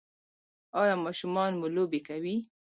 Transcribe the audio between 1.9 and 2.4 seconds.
کوي؟